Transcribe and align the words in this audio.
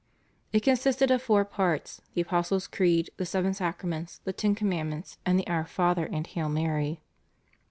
It 0.51 0.61
consisted 0.61 1.11
of 1.11 1.21
four 1.21 1.45
parts, 1.45 2.01
the 2.15 2.21
Apostle's 2.21 2.65
Creed, 2.65 3.11
the 3.17 3.23
Seven 3.27 3.53
Sacraments, 3.53 4.17
the 4.23 4.33
Ten 4.33 4.55
Commandments, 4.55 5.19
and 5.27 5.37
the 5.37 5.45
Our 5.47 5.65
Father 5.67 6.07
and 6.11 6.25
Hail 6.25 6.49
Mary. 6.49 7.03